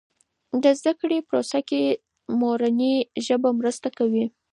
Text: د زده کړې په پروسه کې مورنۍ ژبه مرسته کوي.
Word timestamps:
د 0.63 0.65
زده 0.79 0.91
کړې 0.99 1.17
په 1.21 1.25
پروسه 1.29 1.59
کې 1.69 1.81
مورنۍ 2.41 2.95
ژبه 3.25 3.49
مرسته 3.59 3.87
کوي. 3.97 4.25